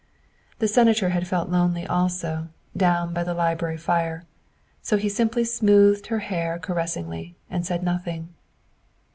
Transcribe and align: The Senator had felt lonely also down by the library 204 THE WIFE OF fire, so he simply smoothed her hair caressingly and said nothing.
The 0.57 0.67
Senator 0.67 1.09
had 1.09 1.27
felt 1.27 1.49
lonely 1.51 1.85
also 1.85 2.47
down 2.75 3.13
by 3.13 3.23
the 3.23 3.35
library 3.35 3.77
204 3.77 3.77
THE 3.77 3.81
WIFE 4.01 4.15
OF 4.15 4.23
fire, 4.23 4.27
so 4.81 4.97
he 4.97 5.09
simply 5.09 5.43
smoothed 5.43 6.07
her 6.07 6.19
hair 6.21 6.57
caressingly 6.57 7.35
and 7.51 7.63
said 7.63 7.83
nothing. 7.83 8.33